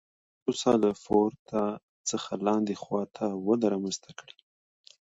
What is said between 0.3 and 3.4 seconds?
پروسه له پورته څخه لاندې خوا ته